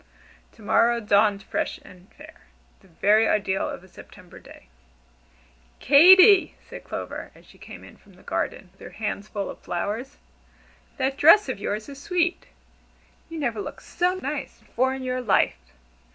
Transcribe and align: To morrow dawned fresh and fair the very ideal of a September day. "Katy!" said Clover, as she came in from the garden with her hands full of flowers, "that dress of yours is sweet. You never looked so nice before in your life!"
To 0.53 0.63
morrow 0.63 0.99
dawned 0.99 1.43
fresh 1.43 1.77
and 1.85 2.11
fair 2.13 2.41
the 2.79 2.87
very 2.87 3.27
ideal 3.29 3.69
of 3.69 3.83
a 3.83 3.87
September 3.87 4.39
day. 4.39 4.65
"Katy!" 5.79 6.55
said 6.67 6.83
Clover, 6.83 7.29
as 7.35 7.45
she 7.45 7.59
came 7.59 7.83
in 7.83 7.97
from 7.97 8.13
the 8.13 8.23
garden 8.23 8.69
with 8.71 8.81
her 8.81 8.89
hands 8.97 9.27
full 9.27 9.47
of 9.47 9.59
flowers, 9.59 10.17
"that 10.97 11.17
dress 11.17 11.47
of 11.49 11.59
yours 11.59 11.87
is 11.87 12.01
sweet. 12.01 12.47
You 13.29 13.37
never 13.37 13.61
looked 13.61 13.83
so 13.83 14.15
nice 14.15 14.61
before 14.61 14.95
in 14.95 15.03
your 15.03 15.21
life!" 15.21 15.59